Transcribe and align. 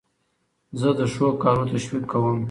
زه 0.79 0.89
د 0.99 1.01
ښو 1.13 1.27
کارو 1.43 1.63
تشویق 1.71 2.03
کوم. 2.11 2.37